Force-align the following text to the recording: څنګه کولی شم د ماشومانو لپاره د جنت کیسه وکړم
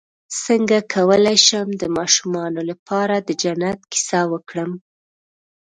څنګه 0.43 0.77
کولی 0.93 1.37
شم 1.47 1.67
د 1.81 1.83
ماشومانو 1.97 2.61
لپاره 2.69 3.15
د 3.19 3.29
جنت 3.41 3.79
کیسه 3.91 4.21
وکړم 4.31 4.71